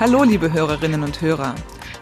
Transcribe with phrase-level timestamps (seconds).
[0.00, 1.54] Hallo, liebe Hörerinnen und Hörer.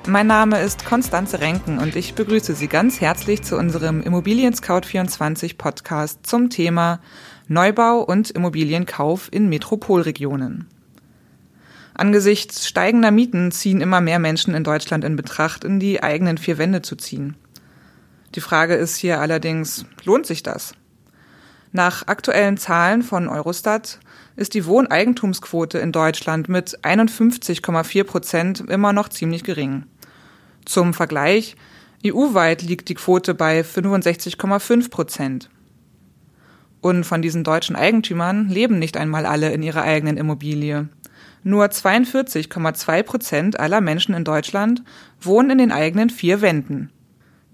[0.06, 4.82] Mein Name ist Konstanze Renken und ich begrüße Sie ganz herzlich zu unserem Immobilien Scout
[4.86, 7.00] 24 Podcast zum Thema
[7.48, 10.68] Neubau und Immobilienkauf in Metropolregionen.
[11.94, 16.56] Angesichts steigender Mieten ziehen immer mehr Menschen in Deutschland in Betracht, in die eigenen vier
[16.56, 17.36] Wände zu ziehen.
[18.36, 20.72] Die Frage ist hier allerdings, lohnt sich das?
[21.72, 24.00] Nach aktuellen Zahlen von Eurostat
[24.36, 29.84] ist die Wohneigentumsquote in Deutschland mit 51,4 Prozent immer noch ziemlich gering.
[30.64, 31.56] Zum Vergleich,
[32.06, 35.50] EU-weit liegt die Quote bei 65,5 Prozent.
[36.80, 40.88] Und von diesen deutschen Eigentümern leben nicht einmal alle in ihrer eigenen Immobilie.
[41.42, 44.82] Nur 42,2 Prozent aller Menschen in Deutschland
[45.20, 46.90] wohnen in den eigenen vier Wänden.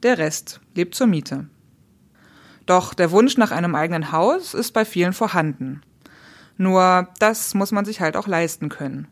[0.03, 1.47] Der Rest lebt zur Miete.
[2.67, 5.83] Doch der Wunsch nach einem eigenen Haus ist bei vielen vorhanden.
[6.57, 9.09] Nur das muss man sich halt auch leisten können.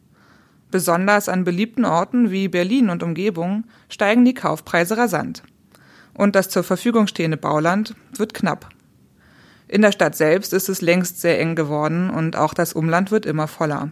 [0.71, 5.43] Besonders an beliebten Orten wie Berlin und Umgebung steigen die Kaufpreise rasant.
[6.15, 8.69] Und das zur Verfügung stehende Bauland wird knapp.
[9.69, 13.27] In der Stadt selbst ist es längst sehr eng geworden und auch das Umland wird
[13.27, 13.91] immer voller.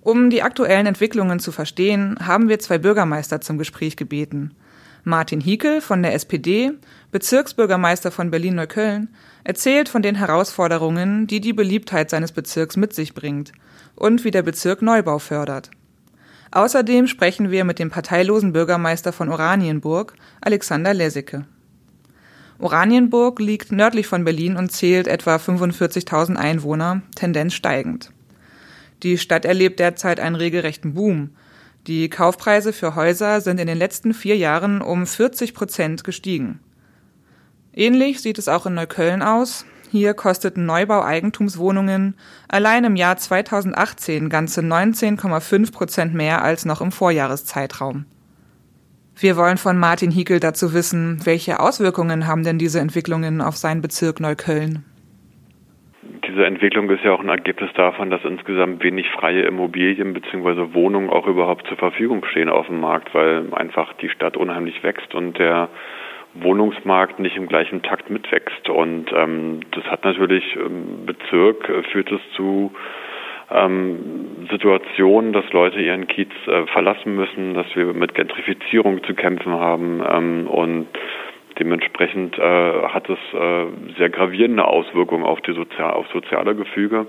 [0.00, 4.54] Um die aktuellen Entwicklungen zu verstehen, haben wir zwei Bürgermeister zum Gespräch gebeten–
[5.04, 6.72] Martin Hiekel von der SPD,
[7.10, 9.08] Bezirksbürgermeister von Berlin-Neukölln,
[9.44, 13.52] erzählt von den Herausforderungen, die die Beliebtheit seines Bezirks mit sich bringt
[13.94, 15.70] und wie der Bezirk Neubau fördert.
[16.50, 21.46] Außerdem sprechen wir mit dem parteilosen Bürgermeister von Oranienburg, Alexander Lesicke.
[22.58, 28.10] Oranienburg liegt nördlich von Berlin und zählt etwa 45.000 Einwohner, Tendenz steigend.
[29.02, 31.30] Die Stadt erlebt derzeit einen regelrechten Boom–
[31.88, 36.60] die Kaufpreise für Häuser sind in den letzten vier Jahren um 40 Prozent gestiegen.
[37.72, 39.64] Ähnlich sieht es auch in Neukölln aus.
[39.90, 42.14] Hier kosteten Neubau-Eigentumswohnungen
[42.46, 48.04] allein im Jahr 2018 ganze 19,5 Prozent mehr als noch im Vorjahreszeitraum.
[49.16, 53.80] Wir wollen von Martin Hiekel dazu wissen, welche Auswirkungen haben denn diese Entwicklungen auf seinen
[53.80, 54.84] Bezirk Neukölln?
[56.38, 60.72] Diese Entwicklung ist ja auch ein Ergebnis davon, dass insgesamt wenig freie Immobilien bzw.
[60.72, 65.16] Wohnungen auch überhaupt zur Verfügung stehen auf dem Markt, weil einfach die Stadt unheimlich wächst
[65.16, 65.68] und der
[66.34, 68.68] Wohnungsmarkt nicht im gleichen Takt mitwächst.
[68.68, 72.72] Und ähm, das hat natürlich im Bezirk, äh, führt es zu
[73.50, 79.54] ähm, Situationen, dass Leute ihren Kiez äh, verlassen müssen, dass wir mit Gentrifizierung zu kämpfen
[79.54, 80.86] haben ähm, und
[81.58, 83.66] Dementsprechend äh, hat es äh,
[83.98, 87.06] sehr gravierende Auswirkungen auf die Sozial auf soziale Gefüge.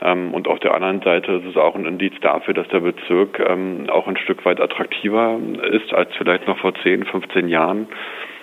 [0.00, 3.40] Ähm, und auf der anderen Seite ist es auch ein Indiz dafür, dass der Bezirk
[3.40, 5.38] ähm, auch ein Stück weit attraktiver
[5.70, 7.88] ist als vielleicht noch vor 10, 15 Jahren.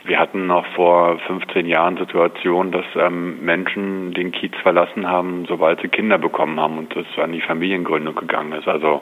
[0.04, 5.82] Wir hatten noch vor 15 Jahren Situationen, dass ähm, Menschen den Kiez verlassen haben, sobald
[5.82, 8.68] sie Kinder bekommen haben und es an die Familiengründung gegangen ist.
[8.68, 9.02] Also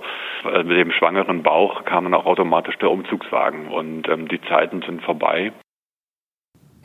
[0.51, 4.81] äh, mit dem schwangeren Bauch kam dann auch automatisch der Umzugswagen und ähm, die Zeiten
[4.81, 5.51] sind vorbei.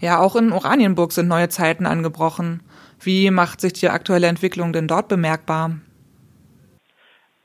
[0.01, 2.63] Ja, auch in Oranienburg sind neue Zeiten angebrochen.
[3.03, 5.73] Wie macht sich die aktuelle Entwicklung denn dort bemerkbar?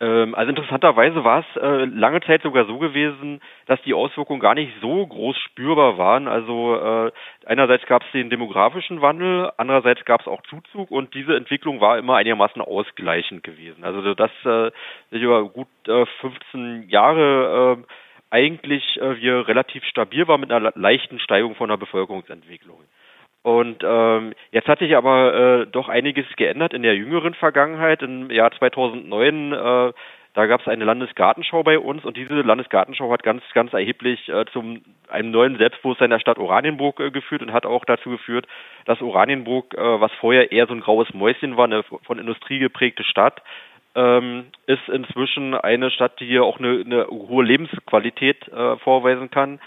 [0.01, 4.53] Ähm, also interessanterweise war es äh, lange Zeit sogar so gewesen, dass die Auswirkungen gar
[4.53, 6.27] nicht so groß spürbar waren.
[6.27, 7.11] Also äh,
[7.45, 11.97] einerseits gab es den demografischen Wandel, andererseits gab es auch Zuzug und diese Entwicklung war
[11.97, 13.85] immer einigermaßen ausgleichend gewesen.
[13.85, 14.71] Also das äh,
[15.11, 17.83] über gut äh, 15 Jahre äh,
[18.29, 22.79] eigentlich äh, wir relativ stabil waren mit einer leichten Steigung von der Bevölkerungsentwicklung.
[23.45, 28.01] Und ähm, jetzt hat sich aber äh, doch einiges geändert in der jüngeren Vergangenheit.
[28.01, 29.93] Im Jahr 2009, äh,
[30.33, 34.45] da gab es eine Landesgartenschau bei uns und diese Landesgartenschau hat ganz, ganz erheblich äh,
[34.51, 38.47] zum einem neuen Selbstbewusstsein der Stadt Oranienburg äh, geführt und hat auch dazu geführt,
[38.85, 43.03] dass Oranienburg, äh, was vorher eher so ein graues Mäuschen war, eine von Industrie geprägte
[43.03, 43.43] Stadt,
[43.95, 49.59] ähm, ist inzwischen eine Stadt, die hier auch eine, eine hohe Lebensqualität äh, vorweisen kann.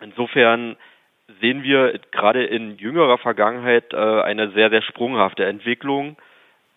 [0.00, 0.76] Insofern
[1.40, 6.16] sehen wir gerade in jüngerer Vergangenheit äh, eine sehr, sehr sprunghafte Entwicklung.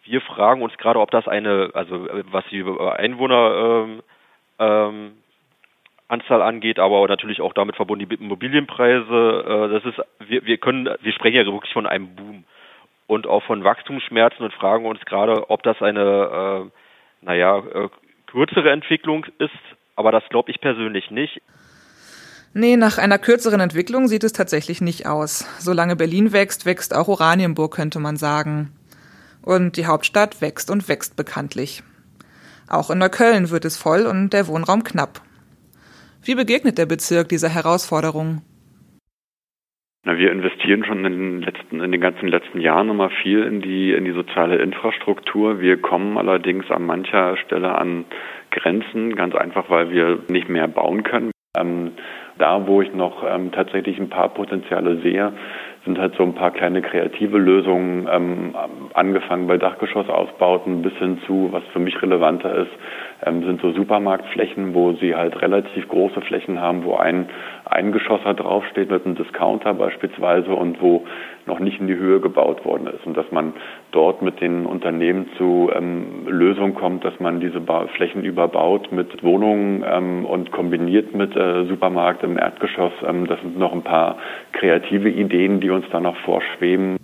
[0.04, 4.04] Wir fragen uns gerade, ob das eine, also was die Einwohner ähm,
[4.60, 5.12] ähm,
[6.08, 9.46] angeht, aber natürlich auch damit verbunden die Immobilienpreise.
[9.48, 12.44] Äh, das ist, wir, wir können, wir sprechen ja wirklich von einem Boom
[13.08, 16.72] und auch von Wachstumsschmerzen und fragen uns gerade, ob das eine äh,
[17.22, 17.90] naja, äh,
[18.28, 19.52] kürzere Entwicklung ist,
[19.96, 21.42] aber das glaube ich persönlich nicht.
[22.54, 25.46] Nee, nach einer kürzeren Entwicklung sieht es tatsächlich nicht aus.
[25.60, 28.74] Solange Berlin wächst, wächst auch Oranienburg, könnte man sagen.
[29.44, 31.84] Und die Hauptstadt wächst und wächst bekanntlich.
[32.68, 35.22] Auch in Neukölln wird es voll und der Wohnraum knapp.
[36.24, 38.42] Wie begegnet der Bezirk dieser Herausforderung?
[40.06, 43.62] Na, wir investieren schon in den letzten, in den ganzen letzten Jahren immer viel in
[43.62, 45.60] die, in die soziale Infrastruktur.
[45.60, 48.06] Wir kommen allerdings an mancher Stelle an
[48.52, 51.32] Grenzen, ganz einfach, weil wir nicht mehr bauen können.
[51.58, 51.92] Ähm,
[52.38, 55.34] da, wo ich noch ähm, tatsächlich ein paar Potenziale sehe,
[55.84, 58.56] sind halt so ein paar kleine kreative Lösungen, ähm,
[58.94, 62.72] angefangen bei Dachgeschossausbauten bis hin zu, was für mich relevanter ist,
[63.26, 67.30] ähm, sind so Supermarktflächen, wo sie halt relativ große Flächen haben, wo ein,
[67.66, 71.06] ein Geschosser draufsteht mit einem Discounter beispielsweise und wo
[71.46, 73.54] noch nicht in die Höhe gebaut worden ist und dass man
[73.92, 79.24] dort mit den Unternehmen zu ähm, Lösungen kommt, dass man diese ba Flächen überbaut mit
[79.24, 82.94] Wohnungen ähm, und kombiniert mit äh, Supermarkt im Erdgeschoss.
[83.06, 84.18] Ähm, das sind noch ein paar
[84.54, 86.98] kreative Ideen, die uns da noch vorschweben.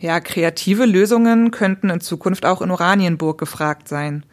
[0.00, 4.24] Ja, kreative Lösungen könnten in Zukunft auch in Oranienburg gefragt sein.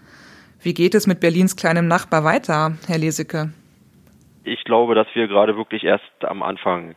[0.65, 3.53] Wie geht es mit Berlins kleinem Nachbar weiter, Herr Lesicke?
[4.45, 6.95] Ich glaube, dass wir gerade wirklich erst am Anfang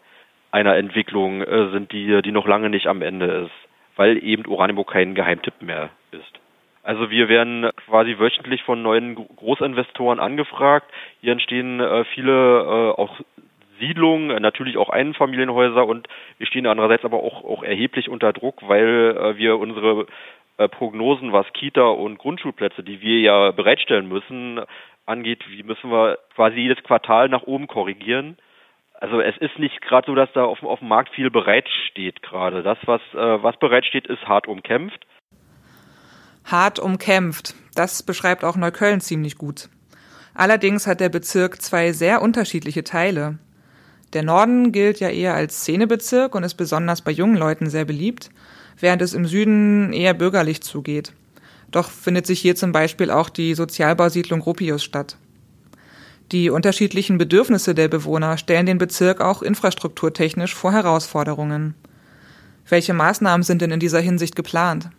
[0.51, 4.91] einer Entwicklung äh, sind, die, die noch lange nicht am Ende ist, weil eben Oranienburg
[4.91, 6.23] kein Geheimtipp mehr ist.
[6.83, 10.91] Also wir werden quasi wöchentlich von neuen Großinvestoren angefragt.
[11.21, 13.21] Hier entstehen äh, viele äh, auch
[13.79, 19.37] Siedlungen, natürlich auch Einfamilienhäuser und wir stehen andererseits aber auch, auch erheblich unter Druck, weil
[19.37, 20.07] wir unsere
[20.67, 24.61] Prognosen, was Kita und Grundschulplätze, die wir ja bereitstellen müssen,
[25.07, 28.37] angeht, wie müssen wir quasi jedes Quartal nach oben korrigieren.
[29.01, 32.65] Also es ist nicht gerade so, dass da auf, auf, dem Markt viel bereitsteht gerade.
[32.65, 35.07] Das, was, äh, was bereitsteht, ist hart umkämpft.
[36.45, 37.55] Hart umkämpft.
[37.77, 39.69] Das beschreibt auch Neukölln ziemlich gut.
[40.35, 43.39] Allerdings hat der Bezirk zwei sehr unterschiedliche Teile.
[44.15, 48.31] Der Norden gilt ja eher als Szenebezirk und ist besonders bei jungen Leuten sehr beliebt
[48.81, 51.13] während es im Süden eher bürgerlich zugeht.
[51.71, 55.17] Doch findet sich hier zum Beispiel auch die Sozialbausiedlung Rupius statt.
[56.33, 61.75] Die unterschiedlichen Bedürfnisse der Bewohner stellen den Bezirk auch infrastrukturtechnisch vor Herausforderungen.
[62.69, 64.91] Welche Maßnahmen sind denn in dieser Hinsicht geplant?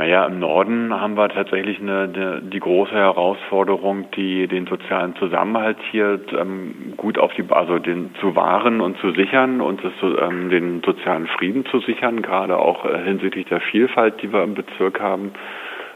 [0.00, 5.76] Naja, im Norden haben wir tatsächlich eine, eine, die große Herausforderung, die den sozialen Zusammenhalt
[5.90, 10.48] hier ähm, gut auf die, also den zu wahren und zu sichern und das, ähm,
[10.48, 15.02] den sozialen Frieden zu sichern, gerade auch äh, hinsichtlich der Vielfalt, die wir im Bezirk
[15.02, 15.32] haben.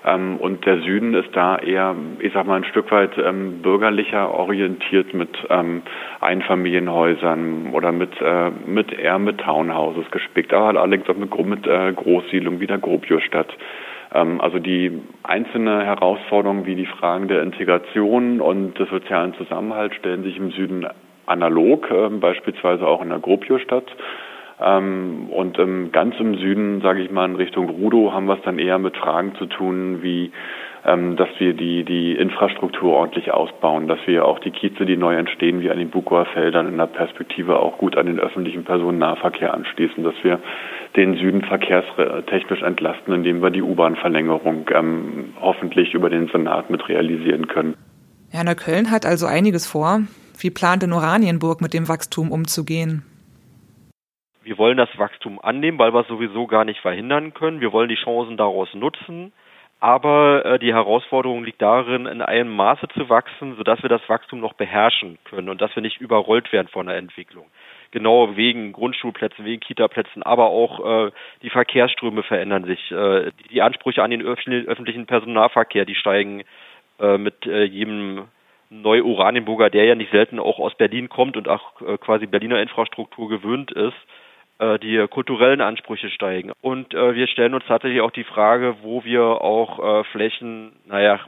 [0.04, 4.34] Ähm, und der Süden ist da eher, ich sag mal, ein Stück weit ähm, bürgerlicher
[4.34, 5.80] orientiert mit ähm,
[6.20, 11.90] Einfamilienhäusern oder mit, äh, mit eher mit Townhouses gespickt, aber allerdings auch mit, mit äh,
[11.94, 13.56] Großsiedlungen wie der Gropiusstadt.
[14.14, 20.36] Also die einzelne Herausforderungen wie die Fragen der Integration und des sozialen Zusammenhalts stellen sich
[20.36, 20.86] im Süden
[21.26, 23.86] analog, ähm, beispielsweise auch in der Gropio-Stadt.
[24.60, 25.58] Ähm, und
[25.92, 28.96] ganz im Süden, sage ich mal, in Richtung Rudo haben wir es dann eher mit
[28.96, 30.30] Fragen zu tun, wie
[30.84, 35.62] dass wir die, die Infrastruktur ordentlich ausbauen, dass wir auch die Kieze, die neu entstehen,
[35.62, 40.04] wie an den Bukower Feldern in der Perspektive auch gut an den öffentlichen Personennahverkehr anschließen,
[40.04, 40.40] dass wir
[40.94, 47.48] den Süden verkehrstechnisch entlasten, indem wir die U-Bahn-Verlängerung ähm, hoffentlich über den Senat mit realisieren
[47.48, 47.76] können.
[48.30, 50.02] Ja, Neukölln hat also einiges vor.
[50.38, 53.04] Wie plant in Oranienburg mit dem Wachstum umzugehen?
[54.42, 57.62] Wir wollen das Wachstum annehmen, weil wir es sowieso gar nicht verhindern können.
[57.62, 59.32] Wir wollen die Chancen daraus nutzen.
[59.84, 64.40] Aber äh, die Herausforderung liegt darin, in einem Maße zu wachsen, sodass wir das Wachstum
[64.40, 67.44] noch beherrschen können und dass wir nicht überrollt werden von der Entwicklung
[67.90, 71.10] genau wegen Grundschulplätzen, wegen Kitaplätzen, aber auch äh,
[71.42, 72.90] die Verkehrsströme verändern sich.
[72.90, 76.44] Äh, die Ansprüche an den öffentlichen Personennahverkehr, die steigen
[76.98, 78.22] äh, mit äh, jedem
[78.70, 83.28] Neu-Oranienburger, der ja nicht selten auch aus Berlin kommt und auch äh, quasi Berliner Infrastruktur
[83.28, 83.98] gewöhnt ist,
[84.60, 86.52] die kulturellen Ansprüche steigen.
[86.60, 91.18] Und äh, wir stellen uns tatsächlich auch die Frage, wo wir auch äh, Flächen, naja,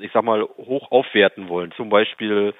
[0.00, 1.72] ich sag mal, hoch aufwerten wollen.
[1.72, 2.52] Zum Beispiel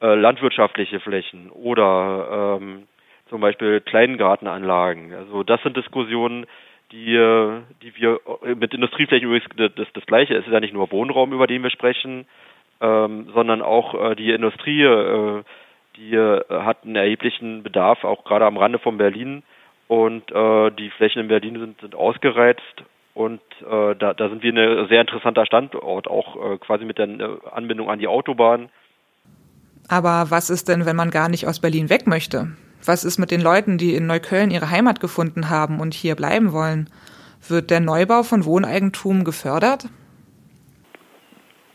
[0.00, 2.86] äh, landwirtschaftliche Flächen oder ähm,
[3.28, 5.14] zum Beispiel Kleingartenanlagen.
[5.14, 6.46] Also das sind Diskussionen,
[6.92, 10.34] die, äh, die wir äh, mit Industrieflächen übrigens das, das Gleiche.
[10.34, 12.26] Es ist ja nicht nur Wohnraum, über den wir sprechen,
[12.80, 15.42] ähm, sondern auch äh, die Industrie, äh,
[15.96, 19.42] die äh, hat einen erheblichen Bedarf, auch gerade am Rande von Berlin.
[19.88, 24.52] Und äh, die Flächen in Berlin sind, sind ausgereizt und äh, da, da sind wir
[24.52, 27.08] ein sehr interessanter Standort, auch äh, quasi mit der
[27.52, 28.68] Anbindung an die Autobahn.
[29.88, 32.48] Aber was ist denn, wenn man gar nicht aus Berlin weg möchte?
[32.84, 36.52] Was ist mit den Leuten, die in Neukölln ihre Heimat gefunden haben und hier bleiben
[36.52, 36.90] wollen?
[37.48, 39.86] Wird der Neubau von Wohneigentum gefördert?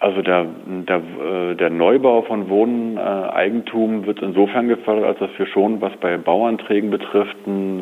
[0.02, 5.80] Also der, der, äh, der Neubau von Wohneigentum wird insofern gefördert, als dass wir schon,
[5.80, 7.38] was bei Bauanträgen betrifft,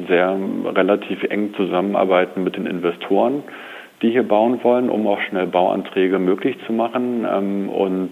[0.10, 3.44] sehr relativ eng zusammenarbeiten mit den Investoren,
[4.02, 7.26] die hier bauen wollen, um auch schnell Bauanträge möglich zu machen.
[7.26, 8.12] Ähm, und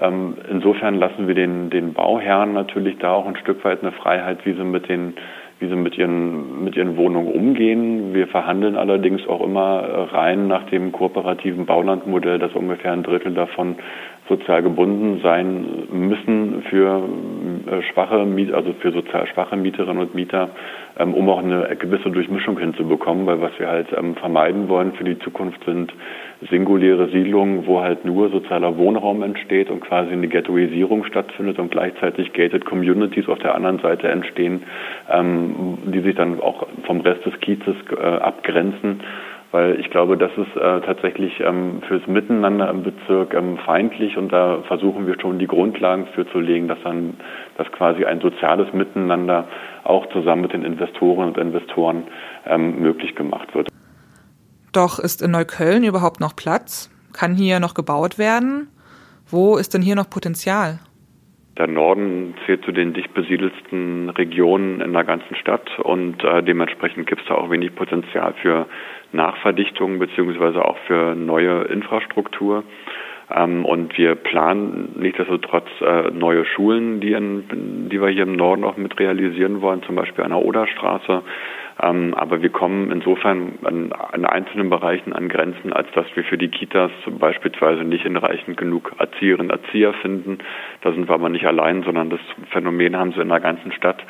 [0.00, 4.46] Ähm, insofern lassen wir den, den Bauherren natürlich da auch ein Stück weit eine Freiheit,
[4.46, 5.14] wie sie mit den
[5.60, 8.14] wie sie mit ihren, mit ihren Wohnungen umgehen.
[8.14, 13.76] Wir verhandeln allerdings auch immer rein nach dem kooperativen Baulandmodell, dass ungefähr ein Drittel davon
[14.28, 17.02] sozial gebunden sein müssen für
[17.66, 20.50] äh, schwache also für sozial schwache Mieterinnen und Mieter,
[20.98, 25.04] ähm, um auch eine gewisse Durchmischung hinzubekommen, weil was wir halt ähm, vermeiden wollen für
[25.04, 25.92] die Zukunft sind
[26.50, 32.32] singuläre Siedlungen, wo halt nur sozialer Wohnraum entsteht und quasi eine Ghettoisierung stattfindet und gleichzeitig
[32.32, 34.62] gated Communities auf der anderen Seite entstehen,
[35.10, 39.00] ähm, die sich dann auch vom Rest des Kiezes äh, abgrenzen
[39.50, 44.30] weil ich glaube, das ist äh, tatsächlich ähm, fürs Miteinander im Bezirk ähm, feindlich und
[44.30, 47.14] da versuchen wir schon die Grundlagen für zu legen, dass dann
[47.56, 49.48] dass quasi ein soziales Miteinander
[49.84, 52.04] auch zusammen mit den Investoren und Investoren
[52.46, 53.68] ähm, möglich gemacht wird.
[54.72, 56.90] Doch ist in Neukölln überhaupt noch Platz?
[57.12, 58.68] Kann hier noch gebaut werden?
[59.26, 60.78] Wo ist denn hier noch Potenzial?
[61.58, 67.08] Der Norden zählt zu den dicht besiedelsten Regionen in der ganzen Stadt und äh, dementsprechend
[67.08, 68.66] gibt es da auch wenig Potenzial für
[69.10, 72.62] Nachverdichtung beziehungsweise auch für neue Infrastruktur.
[73.34, 78.64] Ähm, und wir planen nichtsdestotrotz äh, neue Schulen, die, in, die wir hier im Norden
[78.64, 81.22] auch mit realisieren wollen, zum Beispiel an der Oderstraße.
[81.80, 86.36] Ähm, aber wir kommen insofern an, an, einzelnen Bereichen an Grenzen, als dass wir für
[86.36, 90.38] die Kitas beispielsweise nicht hinreichend genug Erzieherinnen und Erzieher finden.
[90.82, 92.20] Da sind wir aber nicht allein, sondern das
[92.50, 94.02] Phänomen haben sie in der ganzen Stadt.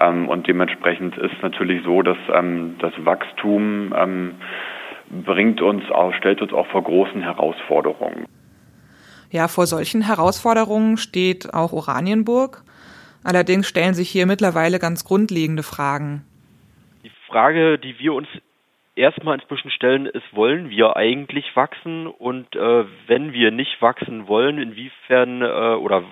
[0.00, 3.92] Ähm, und dementsprechend ist natürlich so, dass ähm, das Wachstum
[5.24, 8.24] bringt uns auch, stellt uns auch vor großen Herausforderungen.
[9.30, 12.64] Ja, vor solchen Herausforderungen steht auch Oranienburg.
[13.24, 16.24] Allerdings stellen sich hier mittlerweile ganz grundlegende Fragen.
[17.32, 18.28] Frage, die wir uns
[18.94, 22.06] erstmal inzwischen stellen, ist, wollen wir eigentlich wachsen?
[22.06, 26.04] Und äh, wenn wir nicht wachsen wollen, inwiefern äh, oder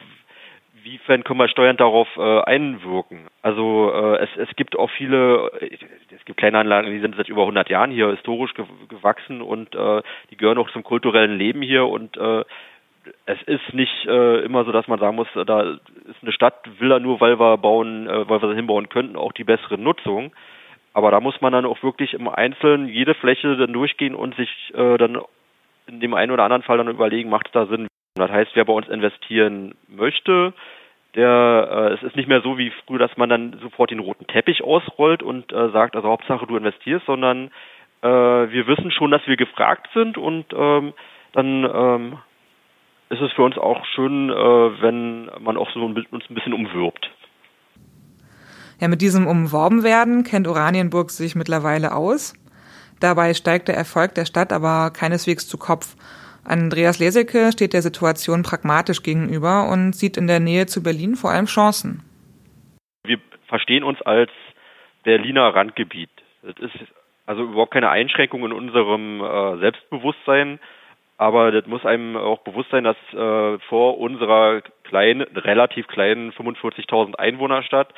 [0.78, 3.26] inwiefern können wir steuernd darauf äh, einwirken?
[3.42, 7.42] Also äh, es, es gibt auch viele, es gibt kleine Anlagen, die sind seit über
[7.42, 11.86] 100 Jahren hier historisch ge gewachsen und äh, die gehören auch zum kulturellen Leben hier
[11.86, 12.44] und äh,
[13.26, 16.88] es ist nicht äh, immer so, dass man sagen muss, da ist eine Stadt, will
[16.88, 20.32] da nur, weil wir bauen, äh, weil wir sie hinbauen könnten, auch die bessere Nutzung.
[20.92, 24.50] Aber da muss man dann auch wirklich im Einzelnen jede Fläche dann durchgehen und sich
[24.74, 25.20] äh, dann
[25.86, 27.86] in dem einen oder anderen Fall dann überlegen, macht es da Sinn.
[28.14, 30.52] Das heißt, wer bei uns investieren möchte,
[31.14, 34.26] der äh, es ist nicht mehr so wie früher, dass man dann sofort den roten
[34.26, 37.50] Teppich ausrollt und äh, sagt, also Hauptsache du investierst, sondern
[38.02, 40.92] äh, wir wissen schon, dass wir gefragt sind und ähm,
[41.32, 42.18] dann ähm,
[43.10, 47.10] ist es für uns auch schön, äh, wenn man auch so uns ein bisschen umwirbt.
[48.80, 52.34] Ja, mit diesem Umworbenwerden kennt Oranienburg sich mittlerweile aus.
[52.98, 55.96] Dabei steigt der Erfolg der Stadt aber keineswegs zu Kopf.
[56.44, 61.30] Andreas Leseke steht der Situation pragmatisch gegenüber und sieht in der Nähe zu Berlin vor
[61.30, 62.02] allem Chancen.
[63.04, 63.18] Wir
[63.48, 64.30] verstehen uns als
[65.04, 66.10] Berliner Randgebiet.
[66.42, 66.74] Das ist
[67.26, 70.58] also überhaupt keine Einschränkung in unserem äh, Selbstbewusstsein,
[71.18, 77.16] aber das muss einem auch bewusst sein, dass äh, vor unserer kleinen, relativ kleinen 45.000
[77.16, 77.92] Einwohnerstadt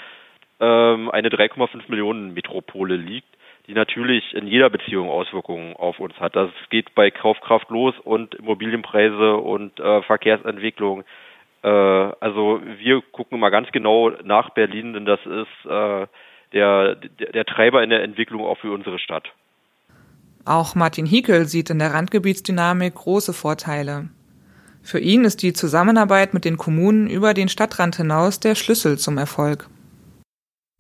[0.63, 3.29] ähm, eine 3,5 Millionen Metropole liegt,
[3.67, 6.37] die natürlich in jeder Beziehung Auswirkungen auf uns hat.
[6.37, 11.03] Das geht bei Kaufkraft los und Immobilienpreise und äh, Verkehrsentwicklung.
[11.63, 16.07] Äh, also wir gucken mal ganz genau nach Berlin, denn das ist äh,
[16.53, 19.25] der, der, Treiber in der Entwicklung auch für unsere Stadt.
[20.45, 24.11] Auch Martin Hiekel sieht in der Randgebietsdynamik große Vorteile.
[24.83, 29.19] Für ihn ist die Zusammenarbeit mit den Kommunen über den Stadtrand hinaus der Schlüssel zum
[29.19, 29.69] Erfolg.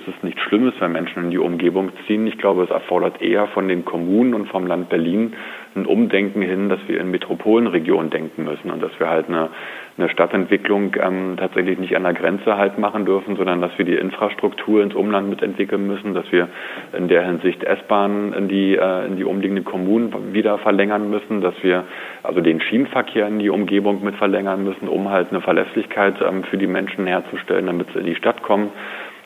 [0.02, 2.26] Es ist nichts Schlimmes, wenn Menschen in die Umgebung ziehen.
[2.26, 5.34] Ich glaube, es erfordert eher von den Kommunen und vom Land Berlin
[5.74, 9.48] ein Umdenken hin, dass wir in Metropolenregionen denken müssen und dass wir halt eine,
[9.96, 13.94] eine Stadtentwicklung ähm, tatsächlich nicht an der Grenze halt machen dürfen, sondern dass wir die
[13.94, 16.48] Infrastruktur ins Umland mitentwickeln müssen, dass wir
[16.96, 21.54] in der Hinsicht S-Bahnen in die, äh, in die umliegenden Kommunen wieder verlängern müssen, dass
[21.62, 21.84] wir
[22.22, 26.58] also den Schienenverkehr in die Umgebung mit verlängern müssen, um halt eine Verlässlichkeit ähm, für
[26.58, 28.70] die Menschen herzustellen, damit sie in die Stadt kommen.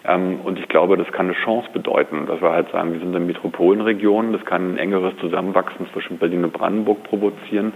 [0.07, 3.15] Ähm, und ich glaube, das kann eine Chance bedeuten, dass wir halt sagen, wir sind
[3.15, 7.73] eine Metropolenregion, das kann ein engeres Zusammenwachsen zwischen Berlin und Brandenburg provozieren.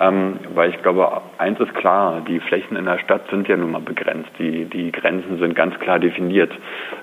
[0.00, 3.72] Ähm, weil ich glaube, eins ist klar, die Flächen in der Stadt sind ja nun
[3.72, 4.30] mal begrenzt.
[4.38, 6.52] Die, die Grenzen sind ganz klar definiert.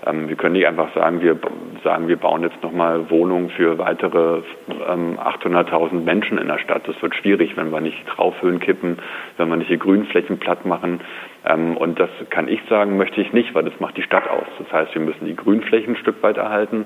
[0.05, 1.37] Ähm, wir können nicht einfach sagen, wir
[1.83, 6.87] sagen, wir bauen jetzt nochmal Wohnungen für weitere 800.000 Menschen in der Stadt.
[6.87, 8.97] Das wird schwierig, wenn wir nicht Traufhöhen kippen,
[9.37, 11.01] wenn wir nicht die Grünflächen platt machen.
[11.45, 14.47] Ähm, und das kann ich sagen, möchte ich nicht, weil das macht die Stadt aus.
[14.57, 16.85] Das heißt, wir müssen die Grünflächen ein Stück weit erhalten.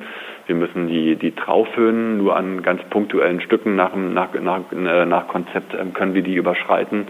[0.49, 5.27] Wir müssen die, die Traufhöhen nur an ganz punktuellen Stücken nach, nach, nach, äh, nach
[5.27, 7.05] Konzept ähm, können wir die überschreiten.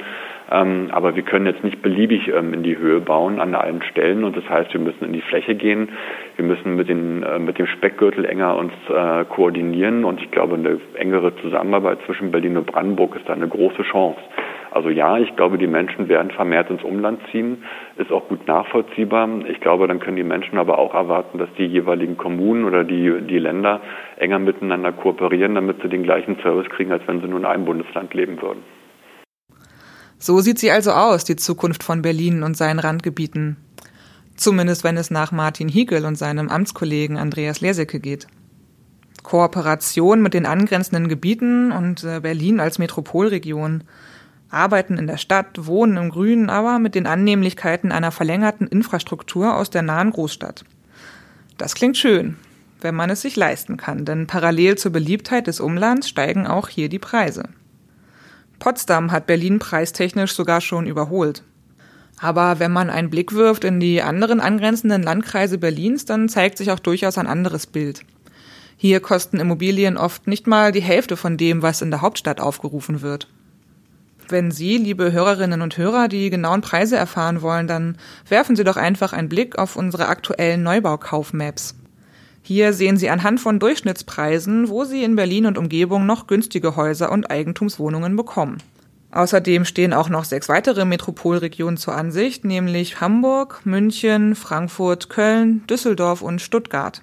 [0.51, 4.25] Ähm, aber wir können jetzt nicht beliebig ähm, in die Höhe bauen an allen Stellen.
[4.25, 5.88] Und das heißt, wir müssen in die Fläche gehen.
[6.36, 10.03] Wir müssen mit, den, äh, mit dem Speckgürtel enger uns äh, koordinieren.
[10.03, 14.19] Und ich glaube, eine engere Zusammenarbeit zwischen Berlin und Brandenburg ist da eine große Chance.
[14.71, 17.63] Also ja, ich glaube, die Menschen werden vermehrt ins Umland ziehen,
[17.97, 19.27] ist auch gut nachvollziehbar.
[19.47, 23.21] Ich glaube, dann können die Menschen aber auch erwarten, dass die jeweiligen Kommunen oder die,
[23.27, 23.81] die Länder
[24.17, 27.65] enger miteinander kooperieren, damit sie den gleichen Service kriegen, als wenn sie nur in einem
[27.65, 28.63] Bundesland leben würden.
[30.19, 33.57] So sieht sie also aus, die Zukunft von Berlin und seinen Randgebieten.
[34.35, 38.27] Zumindest wenn es nach Martin Hiegel und seinem Amtskollegen Andreas Lersecke geht.
[39.23, 43.83] Kooperation mit den angrenzenden Gebieten und äh, Berlin als Metropolregion–
[44.49, 49.69] arbeiten in der Stadt, wohnen im Grünen, aber mit den Annehmlichkeiten einer verlängerten Infrastruktur aus
[49.69, 50.63] der nahen Großstadt.
[51.57, 52.37] Das klingt schön,
[52.81, 56.89] wenn man es sich leisten kann, denn parallel zur Beliebtheit des Umlands steigen auch hier
[56.89, 57.43] die Preise.
[58.59, 61.43] Potsdam hat Berlin preistechnisch sogar schon überholt.
[62.21, 66.69] Aber wenn man einen Blick wirft in die anderen angrenzenden Landkreise Berlins, dann zeigt sich
[66.71, 68.01] auch durchaus ein anderes Bild.
[68.75, 73.01] Hier kosten Immobilien oft nicht mal die Hälfte von dem, was in der Hauptstadt aufgerufen
[73.01, 73.27] wird.
[74.31, 78.77] Wenn Sie, liebe Hörerinnen und Hörer, die genauen Preise erfahren wollen, dann werfen Sie doch
[78.77, 81.75] einfach einen Blick auf unsere aktuellen Neubaukaufmaps.
[82.43, 87.12] Hier sehen Sie anhand von Durchschnittspreisen, wo Sie in Berlin und Umgebung noch günstige Häuser
[87.12, 88.59] und Eigentumswohnungen bekommen.
[89.12, 96.21] Außerdem stehen auch noch sechs weitere Metropolregionen zur Ansicht, nämlich Hamburg, München, Frankfurt, Köln, Düsseldorf
[96.21, 97.01] und Stuttgart.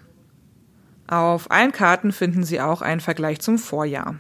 [1.09, 4.17] Auf allen Karten finden Sie auch einen Vergleich zum Vorjahr.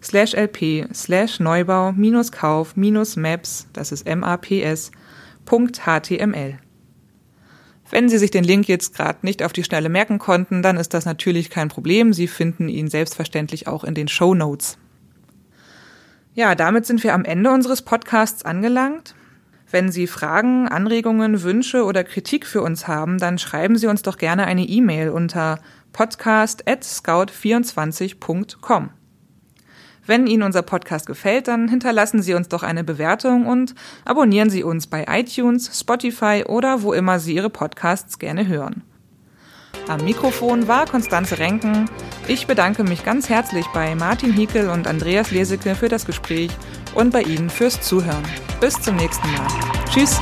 [0.02, 4.90] slash lp slash Neubau minus Kauf minus Maps, das ist MAPS,
[5.46, 6.58] .html.
[7.90, 10.94] Wenn Sie sich den Link jetzt gerade nicht auf die Schnelle merken konnten, dann ist
[10.94, 12.12] das natürlich kein Problem.
[12.12, 14.78] Sie finden ihn selbstverständlich auch in den Show Notes.
[16.34, 19.14] Ja, damit sind wir am Ende unseres Podcasts angelangt.
[19.74, 24.18] Wenn Sie Fragen, Anregungen, Wünsche oder Kritik für uns haben, dann schreiben Sie uns doch
[24.18, 25.58] gerne eine E-Mail unter
[25.92, 28.90] podcast@scout24.com.
[30.06, 34.62] Wenn Ihnen unser Podcast gefällt, dann hinterlassen Sie uns doch eine Bewertung und abonnieren Sie
[34.62, 38.84] uns bei iTunes, Spotify oder wo immer Sie Ihre Podcasts gerne hören.
[39.88, 41.90] Am Mikrofon war Konstanze Renken.
[42.28, 46.52] Ich bedanke mich ganz herzlich bei Martin Hiekel und Andreas Lesecke für das Gespräch
[46.94, 48.24] und bei Ihnen fürs Zuhören.
[48.60, 49.46] Bis zum nächsten Mal.
[49.92, 50.20] Tschüss.